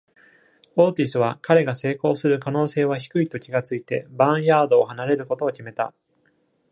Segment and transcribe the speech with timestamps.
[0.77, 5.93] オーティスは、彼が成功する可能性は低いと気が付いて、バーンヤードを離れることを決めた。